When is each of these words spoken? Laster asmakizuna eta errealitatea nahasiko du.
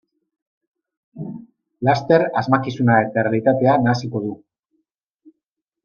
Laster 1.89 2.25
asmakizuna 2.43 2.99
eta 3.05 3.23
errealitatea 3.25 3.79
nahasiko 3.87 4.27
du. 4.29 4.37